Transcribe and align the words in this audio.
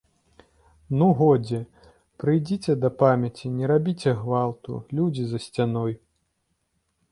Ну, 1.01 1.09
годзе, 1.19 1.59
прыйдзіце 2.23 2.71
да 2.87 2.91
памяці, 3.03 3.53
не 3.59 3.65
рабіце 3.73 4.17
гвалту, 4.25 4.81
людзі 5.01 5.23
за 5.35 5.45
сцяной. 5.47 5.93